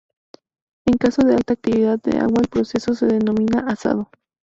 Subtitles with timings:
[0.87, 4.09] En caso de alta actividad de agua el proceso se denomina "asado".